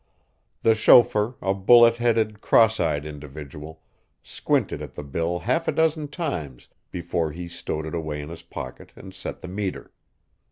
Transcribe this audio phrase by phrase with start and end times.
[0.63, 3.83] The chauffeur, a bullet headed, cross eyed individual,
[4.23, 8.41] squinted at the bill half a dozen times before he stowed it away in his
[8.41, 9.91] pocket and set the meter.